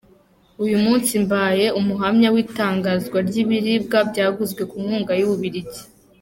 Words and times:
Uyu 0.63 0.77
munsi 0.85 1.11
mbaye 1.25 1.65
umuhamya 1.79 2.29
w’itangwa 2.33 2.91
ry’ibiribwa 3.27 3.99
byaguzwe 4.09 4.61
ku 4.69 4.75
nkunga 4.83 5.13
y’u 5.19 5.29
Bubiligi. 5.31 5.81